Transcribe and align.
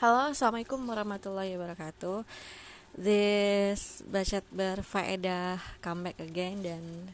Halo, 0.00 0.32
assalamualaikum 0.32 0.80
warahmatullahi 0.88 1.60
wabarakatuh. 1.60 2.24
This 2.96 4.00
bacot 4.08 4.40
berfaedah 4.48 5.60
comeback 5.84 6.16
again 6.24 6.64
dan 6.64 7.12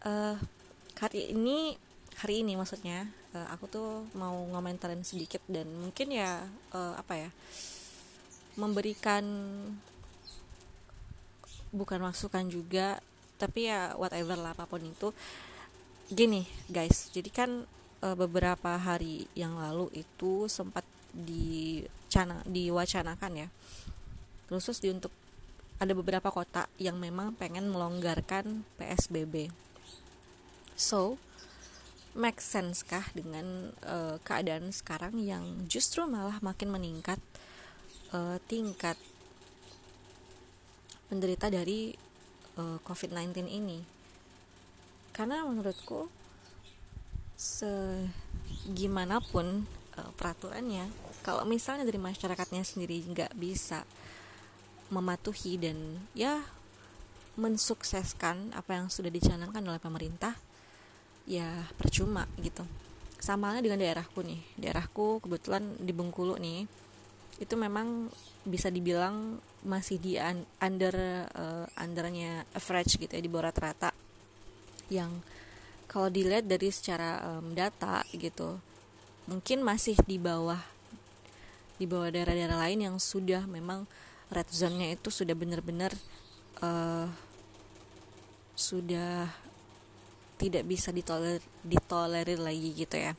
uh, 0.00 0.40
hari 0.96 1.36
ini 1.36 1.76
hari 2.16 2.40
ini 2.40 2.56
maksudnya 2.56 3.12
uh, 3.36 3.52
aku 3.52 3.68
tuh 3.68 4.08
mau 4.16 4.32
ngomentarin 4.56 5.04
sedikit 5.04 5.44
dan 5.44 5.68
mungkin 5.76 6.08
ya 6.08 6.48
uh, 6.72 6.96
apa 6.96 7.28
ya 7.28 7.30
memberikan 8.56 9.28
bukan 11.68 12.00
masukan 12.00 12.48
juga 12.48 12.96
tapi 13.36 13.68
ya 13.68 13.92
whatever 14.00 14.40
lah 14.40 14.56
apa 14.56 14.64
pun 14.64 14.80
itu 14.88 15.12
gini 16.08 16.48
guys 16.72 17.12
jadi 17.12 17.28
kan 17.28 17.68
beberapa 18.04 18.76
hari 18.76 19.28
yang 19.32 19.56
lalu 19.56 19.88
itu 19.96 20.44
sempat 20.44 20.84
di 21.14 21.86
cana 22.10 22.42
diwacanakan 22.42 23.46
ya. 23.46 23.48
Khusus 24.50 24.82
di 24.82 24.90
untuk 24.90 25.14
ada 25.78 25.94
beberapa 25.94 26.34
kota 26.34 26.66
yang 26.82 26.98
memang 26.98 27.34
pengen 27.34 27.70
melonggarkan 27.70 28.62
PSBB 28.78 29.50
so 30.74 31.18
make 32.14 32.38
sense 32.38 32.86
kah 32.86 33.02
dengan 33.14 33.70
uh, 33.82 34.18
keadaan 34.22 34.70
sekarang 34.70 35.18
yang 35.18 35.66
justru 35.66 36.06
malah 36.06 36.38
makin 36.42 36.70
meningkat 36.70 37.18
uh, 38.14 38.38
tingkat 38.46 38.94
penderita 41.10 41.50
dari 41.50 41.98
uh, 42.54 42.78
COVID-19 42.86 43.50
ini? 43.50 43.82
Karena 45.10 45.42
menurutku 45.46 46.08
segimanapun 47.34 49.66
uh, 49.98 50.10
peraturannya 50.14 50.90
kalau 51.24 51.46
misalnya 51.48 51.88
dari 51.88 51.98
masyarakatnya 51.98 52.62
sendiri 52.62 53.00
nggak 53.08 53.32
bisa 53.38 53.82
mematuhi 54.92 55.56
dan 55.56 55.76
ya 56.12 56.44
mensukseskan 57.34 58.54
apa 58.54 58.78
yang 58.78 58.86
sudah 58.92 59.10
dicanangkan 59.10 59.64
oleh 59.66 59.80
pemerintah 59.82 60.36
ya 61.26 61.66
percuma 61.74 62.28
gitu. 62.38 62.62
Sama 63.18 63.50
halnya 63.50 63.64
dengan 63.64 63.80
daerahku 63.80 64.20
nih. 64.20 64.40
Daerahku 64.60 65.24
kebetulan 65.24 65.64
di 65.80 65.92
Bengkulu 65.96 66.36
nih 66.36 66.68
itu 67.40 67.54
memang 67.58 68.06
bisa 68.46 68.70
dibilang 68.70 69.40
masih 69.64 69.98
di 69.98 70.20
under 70.60 70.94
uh, 71.32 71.66
undernya 71.80 72.44
average 72.52 73.00
gitu 73.00 73.10
ya 73.10 73.22
di 73.24 73.30
bawah 73.32 73.50
rata-rata. 73.50 73.90
Yang 74.92 75.24
kalau 75.88 76.12
dilihat 76.12 76.44
dari 76.44 76.68
secara 76.68 77.40
um, 77.40 77.56
data 77.56 78.04
gitu 78.12 78.60
mungkin 79.24 79.64
masih 79.64 79.96
di 80.04 80.20
bawah 80.20 80.60
di 81.74 81.90
bawah 81.90 82.12
daerah-daerah 82.12 82.58
lain 82.68 82.80
yang 82.86 82.96
sudah 83.02 83.48
memang 83.50 83.88
red 84.30 84.46
zone-nya 84.48 84.94
itu 84.94 85.10
sudah 85.10 85.34
benar-benar 85.34 85.90
uh, 86.62 87.10
sudah 88.54 89.28
tidak 90.38 90.66
bisa 90.66 90.94
ditoler 90.94 91.42
ditolerir 91.66 92.38
lagi 92.38 92.70
gitu 92.74 92.96
ya. 92.98 93.12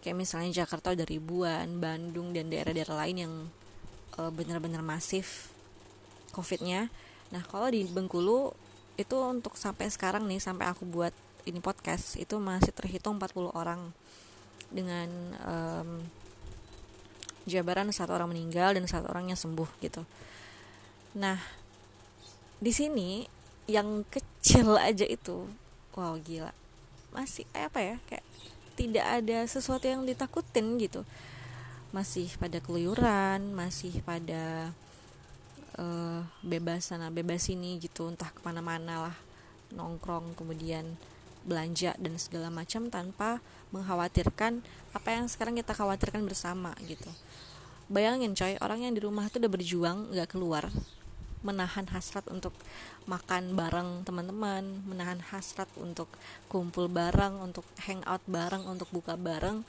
Kayak 0.00 0.16
misalnya 0.16 0.64
Jakarta 0.64 0.94
udah 0.94 1.06
ribuan 1.06 1.82
Bandung 1.82 2.32
dan 2.32 2.48
daerah-daerah 2.48 2.96
lain 3.06 3.16
yang 3.18 3.34
uh, 4.16 4.30
benar-benar 4.32 4.80
masif 4.80 5.50
covidnya. 6.30 6.88
Nah 7.34 7.42
kalau 7.46 7.68
di 7.68 7.84
Bengkulu 7.84 8.54
itu 8.96 9.16
untuk 9.18 9.58
sampai 9.58 9.90
sekarang 9.90 10.28
nih 10.30 10.40
sampai 10.40 10.70
aku 10.70 10.86
buat 10.86 11.12
ini 11.48 11.58
podcast 11.58 12.20
itu 12.20 12.36
masih 12.36 12.72
terhitung 12.76 13.16
40 13.16 13.50
orang 13.56 13.90
dengan 14.70 15.08
um, 15.46 15.90
jabaran 17.44 17.90
satu 17.90 18.14
orang 18.14 18.30
meninggal 18.30 18.74
dan 18.74 18.86
satu 18.86 19.10
orangnya 19.10 19.34
sembuh 19.34 19.68
gitu. 19.82 20.06
Nah, 21.18 21.38
di 22.62 22.70
sini 22.70 23.26
yang 23.66 24.06
kecil 24.06 24.78
aja 24.88 25.06
itu, 25.06 25.46
wow 25.98 26.14
gila, 26.22 26.54
masih 27.10 27.46
kayak 27.50 27.66
apa 27.74 27.80
ya, 27.82 27.96
kayak 28.06 28.24
tidak 28.78 29.06
ada 29.06 29.38
sesuatu 29.44 29.84
yang 29.84 30.06
ditakutin 30.06 30.78
gitu, 30.78 31.02
masih 31.90 32.30
pada 32.38 32.62
keluyuran, 32.62 33.52
masih 33.52 34.00
pada 34.06 34.72
uh, 35.76 36.22
bebas 36.40 36.88
sana 36.94 37.10
bebas 37.10 37.50
sini 37.50 37.76
gitu, 37.82 38.08
entah 38.08 38.30
ke 38.30 38.40
mana-mana 38.46 39.10
lah 39.10 39.16
nongkrong 39.70 40.34
kemudian 40.34 40.98
belanja 41.46 41.96
dan 41.96 42.14
segala 42.20 42.52
macam 42.52 42.92
tanpa 42.92 43.40
mengkhawatirkan 43.72 44.60
apa 44.92 45.08
yang 45.08 45.26
sekarang 45.30 45.56
kita 45.56 45.72
khawatirkan 45.72 46.24
bersama 46.26 46.76
gitu. 46.84 47.08
Bayangin 47.90 48.38
coy 48.38 48.54
orang 48.62 48.86
yang 48.86 48.94
di 48.94 49.02
rumah 49.02 49.26
tuh 49.32 49.42
udah 49.42 49.50
berjuang 49.50 50.14
nggak 50.14 50.30
keluar 50.30 50.70
menahan 51.40 51.88
hasrat 51.88 52.28
untuk 52.28 52.52
makan 53.08 53.56
bareng 53.56 54.04
teman-teman 54.04 54.84
menahan 54.84 55.24
hasrat 55.32 55.72
untuk 55.80 56.06
kumpul 56.52 56.84
bareng 56.92 57.40
untuk 57.40 57.64
hangout 57.88 58.20
bareng 58.28 58.68
untuk 58.68 58.92
buka 58.92 59.16
bareng 59.16 59.64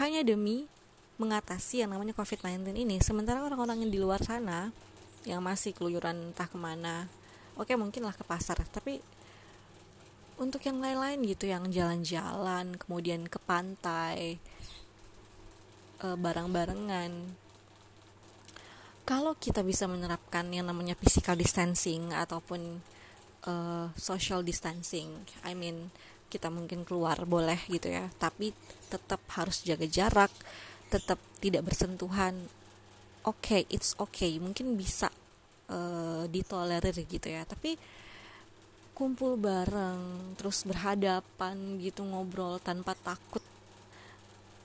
hanya 0.00 0.24
demi 0.24 0.64
mengatasi 1.20 1.84
yang 1.84 1.92
namanya 1.92 2.14
COVID-19 2.14 2.78
ini. 2.78 2.96
Sementara 3.04 3.42
orang-orang 3.44 3.84
yang 3.84 3.90
di 3.92 4.00
luar 4.00 4.22
sana 4.24 4.72
yang 5.28 5.44
masih 5.44 5.74
keluyuran 5.76 6.32
entah 6.32 6.48
ke 6.48 6.56
mana 6.56 7.10
oke 7.58 7.68
mungkin 7.74 8.06
lah 8.06 8.14
ke 8.14 8.22
pasar 8.22 8.56
tapi 8.70 9.02
untuk 10.38 10.62
yang 10.64 10.78
lain-lain 10.78 11.20
gitu 11.26 11.50
yang 11.50 11.66
jalan-jalan 11.68 12.78
kemudian 12.78 13.26
ke 13.26 13.38
pantai 13.42 14.38
e, 15.98 16.06
bareng-barengan. 16.14 17.12
Kalau 19.02 19.34
kita 19.40 19.64
bisa 19.66 19.88
menerapkan 19.90 20.46
yang 20.52 20.68
namanya 20.68 20.94
physical 20.94 21.34
distancing 21.34 22.14
ataupun 22.14 22.80
e, 23.42 23.54
social 23.98 24.46
distancing 24.46 25.10
I 25.42 25.58
mean 25.58 25.90
kita 26.28 26.52
mungkin 26.52 26.84
keluar 26.84 27.24
boleh 27.24 27.58
gitu 27.72 27.88
ya 27.88 28.06
tapi 28.20 28.52
tetap 28.92 29.24
harus 29.32 29.64
jaga 29.64 29.88
jarak 29.88 30.28
tetap 30.92 31.16
tidak 31.40 31.64
bersentuhan 31.64 32.48
oke 33.28 33.44
okay, 33.44 33.62
it's 33.68 33.92
okay. 34.00 34.40
Mungkin 34.40 34.76
bisa 34.80 35.12
uh, 35.68 36.24
ditolerir 36.28 36.96
gitu 37.04 37.28
ya 37.28 37.44
tapi 37.44 37.76
kumpul 38.98 39.38
bareng 39.38 40.34
terus 40.34 40.66
berhadapan 40.66 41.78
gitu 41.78 42.02
ngobrol 42.02 42.58
tanpa 42.58 42.98
takut 42.98 43.46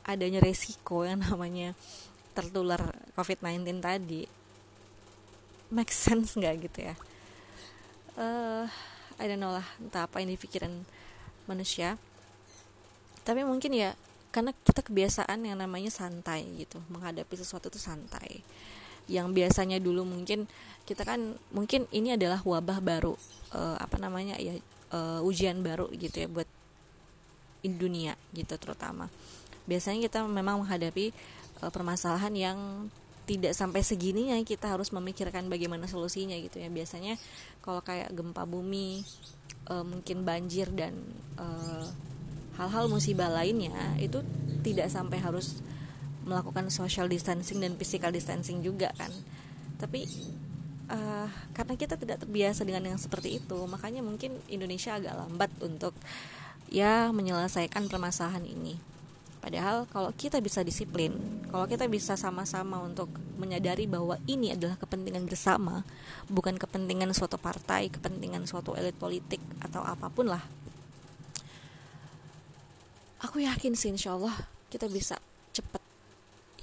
adanya 0.09 0.41
resiko 0.41 1.05
yang 1.05 1.21
namanya 1.21 1.77
tertular 2.33 2.81
COVID-19 3.13 3.77
tadi. 3.77 4.25
Make 5.69 5.93
sense 5.93 6.33
nggak 6.33 6.65
gitu 6.65 6.79
ya? 6.81 6.97
Uh, 8.17 8.65
I 9.21 9.29
don't 9.29 9.37
know 9.37 9.53
lah 9.53 9.65
entah 9.77 10.09
apa 10.09 10.17
yang 10.17 10.33
dipikiran 10.33 10.81
manusia. 11.45 12.01
Tapi 13.21 13.45
mungkin 13.45 13.69
ya 13.77 13.93
karena 14.33 14.49
kita 14.65 14.81
kebiasaan 14.81 15.45
yang 15.45 15.61
namanya 15.61 15.93
santai 15.93 16.41
gitu 16.57 16.81
menghadapi 16.89 17.37
sesuatu 17.37 17.69
itu 17.69 17.77
santai 17.77 18.41
yang 19.11 19.35
biasanya 19.35 19.83
dulu 19.83 20.07
mungkin 20.07 20.47
kita 20.83 21.07
kan 21.07 21.35
mungkin 21.55 21.87
ini 21.95 22.15
adalah 22.15 22.43
wabah 22.43 22.83
baru 22.83 23.15
uh, 23.55 23.79
apa 23.79 23.95
namanya 23.99 24.35
ya 24.35 24.59
uh, 24.91 25.19
ujian 25.23 25.63
baru 25.63 25.87
gitu 25.95 26.23
ya 26.23 26.27
buat 26.27 26.47
dunia 27.63 28.19
gitu 28.35 28.59
terutama. 28.59 29.07
Biasanya 29.63 30.03
kita 30.11 30.27
memang 30.27 30.59
menghadapi 30.63 31.15
uh, 31.63 31.71
permasalahan 31.71 32.35
yang 32.35 32.59
tidak 33.23 33.55
sampai 33.55 33.79
segininya 33.79 34.35
kita 34.43 34.75
harus 34.75 34.91
memikirkan 34.91 35.47
bagaimana 35.47 35.87
solusinya 35.87 36.35
gitu 36.35 36.59
ya. 36.59 36.67
Biasanya 36.67 37.15
kalau 37.63 37.79
kayak 37.79 38.11
gempa 38.11 38.43
bumi 38.43 39.07
uh, 39.71 39.87
mungkin 39.87 40.27
banjir 40.27 40.67
dan 40.75 40.91
hal-hal 42.59 42.85
uh, 42.87 42.91
musibah 42.91 43.31
lainnya 43.31 43.95
itu 44.03 44.19
tidak 44.67 44.91
sampai 44.91 45.23
harus 45.23 45.63
melakukan 46.23 46.71
social 46.71 47.07
distancing 47.07 47.59
dan 47.59 47.75
physical 47.75 48.11
distancing 48.11 48.63
juga 48.63 48.91
kan. 48.95 49.11
Tapi 49.79 50.07
uh, 50.89 51.27
karena 51.55 51.73
kita 51.79 51.95
tidak 51.95 52.23
terbiasa 52.23 52.67
dengan 52.67 52.95
yang 52.95 52.99
seperti 52.99 53.39
itu 53.39 53.57
makanya 53.69 54.03
mungkin 54.03 54.39
Indonesia 54.51 54.97
agak 54.97 55.15
lambat 55.15 55.51
untuk 55.63 55.95
ya 56.71 57.13
menyelesaikan 57.13 57.87
permasalahan 57.87 58.43
ini. 58.43 58.79
Padahal 59.43 59.83
kalau 59.91 60.15
kita 60.15 60.39
bisa 60.39 60.63
disiplin 60.63 61.19
kalau 61.51 61.67
kita 61.67 61.83
bisa 61.91 62.15
sama-sama 62.15 62.79
untuk 62.79 63.11
menyadari 63.35 63.83
bahwa 63.91 64.15
ini 64.23 64.55
adalah 64.55 64.79
kepentingan 64.79 65.27
bersama 65.27 65.83
bukan 66.31 66.55
kepentingan 66.55 67.11
suatu 67.11 67.35
partai 67.35 67.91
kepentingan 67.91 68.47
suatu 68.47 68.71
elit 68.79 68.95
politik 68.95 69.43
atau 69.59 69.83
apa 69.83 70.07
pun 70.07 70.31
lah. 70.31 70.43
Aku 73.19 73.43
yakin 73.43 73.75
sih 73.75 73.91
insya 73.91 74.15
Allah 74.15 74.35
kita 74.71 74.87
bisa 74.87 75.19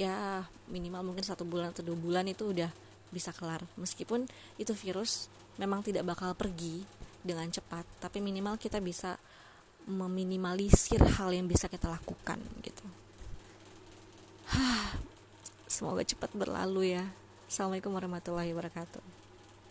ya 0.00 0.49
minimal 0.73 1.12
mungkin 1.12 1.20
satu 1.20 1.44
bulan 1.44 1.76
atau 1.76 1.85
dua 1.85 1.99
bulan 2.00 2.25
itu 2.25 2.56
udah 2.56 2.73
bisa 3.12 3.37
kelar. 3.37 3.61
Meskipun 3.76 4.25
itu 4.56 4.73
virus 4.73 5.29
memang 5.61 5.85
tidak 5.85 6.08
bakal 6.08 6.32
pergi 6.32 6.81
dengan 7.20 7.44
cepat 7.52 7.85
tapi 8.00 8.25
minimal 8.25 8.56
kita 8.56 8.81
bisa 8.81 9.20
meminimalisir 9.85 11.05
hal 11.20 11.37
yang 11.37 11.44
bisa 11.44 11.69
kita 11.69 11.93
lakukan 11.93 12.41
gitu. 12.64 12.87
Semoga 15.69 16.00
cepat 16.00 16.32
berlalu 16.32 16.97
ya. 16.97 17.05
Assalamualaikum 17.44 17.93
warahmatullahi 17.93 18.56
wabarakatuh 18.56 19.30